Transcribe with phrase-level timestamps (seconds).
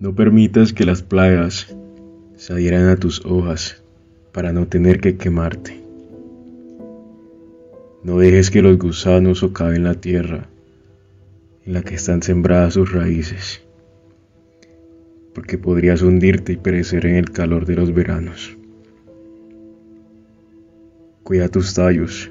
[0.00, 1.74] No permitas que las plagas
[2.36, 3.82] se adhieran a tus hojas
[4.30, 5.82] para no tener que quemarte.
[8.04, 10.48] No dejes que los gusanos socaven la tierra
[11.66, 13.60] en la que están sembradas sus raíces,
[15.34, 18.56] porque podrías hundirte y perecer en el calor de los veranos.
[21.24, 22.30] Cuida tus tallos,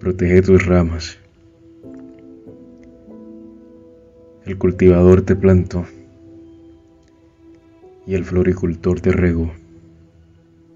[0.00, 1.18] protege tus ramas.
[4.44, 5.86] El cultivador te plantó
[8.06, 9.50] y el floricultor te regó,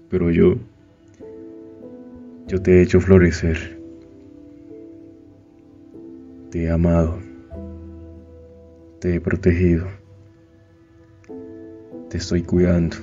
[0.09, 0.55] pero yo,
[2.47, 3.79] yo te he hecho florecer.
[6.51, 7.19] Te he amado,
[8.99, 9.87] te he protegido,
[12.09, 12.97] te estoy cuidando.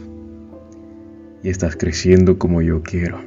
[1.43, 3.19] Y estás creciendo como yo quiero.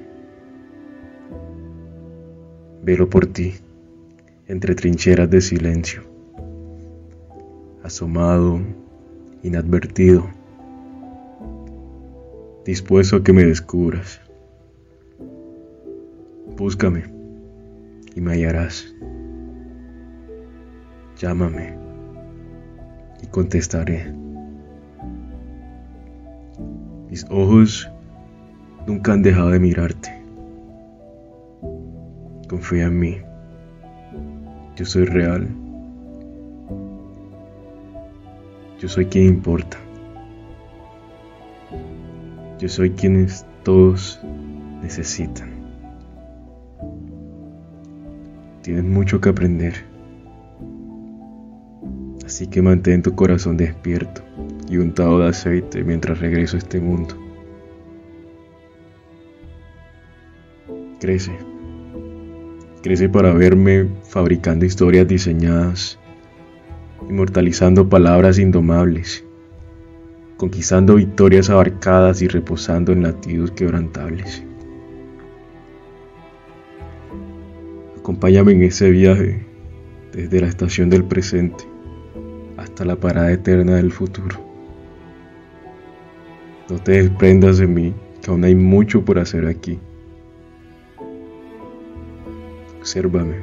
[2.82, 3.56] Velo por ti,
[4.48, 6.04] entre trincheras de silencio,
[7.84, 8.62] asomado,
[9.44, 10.30] inadvertido,
[12.66, 14.20] dispuesto a que me descubras.
[16.58, 17.04] Búscame
[18.16, 18.94] y me hallarás.
[21.18, 21.78] Llámame
[23.22, 24.12] y contestaré.
[27.10, 27.90] Mis ojos
[28.88, 30.12] nunca han dejado de mirarte.
[32.50, 33.18] Confía en mí.
[34.76, 35.48] Yo soy real.
[38.80, 39.78] Yo soy quien importa.
[42.58, 44.20] Yo soy quienes todos
[44.82, 45.50] necesitan.
[48.62, 49.74] Tienes mucho que aprender.
[52.26, 54.22] Así que mantén tu corazón despierto
[54.70, 57.16] y untado de aceite mientras regreso a este mundo.
[61.02, 61.34] Crece.
[62.82, 66.00] Crece para verme fabricando historias diseñadas,
[67.10, 69.25] inmortalizando palabras indomables,
[70.38, 74.44] conquistando victorias abarcadas y reposando en latidos quebrantables.
[78.00, 79.46] Acompáñame en ese viaje
[80.12, 81.64] desde la estación del presente
[82.58, 84.38] hasta la parada eterna del futuro.
[86.70, 89.80] No te desprendas de mí, que aún hay mucho por hacer aquí.
[92.80, 93.36] Obsérvame.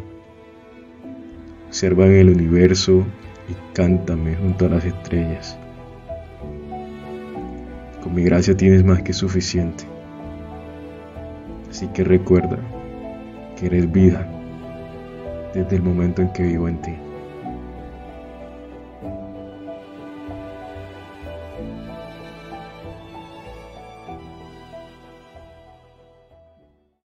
[1.68, 3.04] Observa en el universo
[3.48, 5.58] y cántame junto a las estrellas.
[8.02, 9.84] Con mi gracia tienes más que suficiente.
[11.70, 12.58] Así que recuerda
[13.56, 14.26] que eres vida
[15.54, 16.94] desde el momento en que vivo en ti.